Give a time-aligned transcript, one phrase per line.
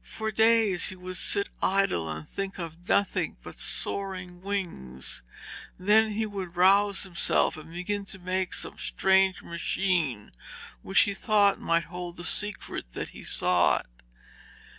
[0.00, 5.22] For days he would sit idle and think of nothing but soaring wings,
[5.78, 10.32] then he would rouse himself and begin to make some strange machine
[10.80, 13.84] which he thought might hold the secret that he sought.